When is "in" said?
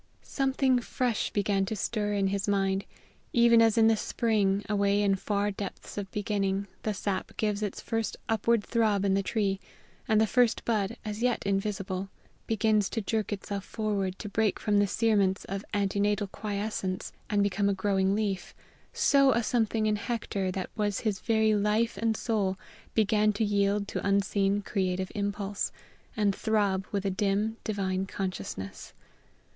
2.13-2.29, 3.77-3.85, 5.03-5.13, 9.05-9.13, 19.85-19.97